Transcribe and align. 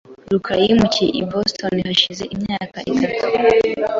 rukara 0.31 0.61
yimukiye 0.67 1.09
i 1.21 1.23
Boston 1.31 1.75
hashize 1.87 2.23
imyaka 2.35 2.77
itatu. 2.91 3.25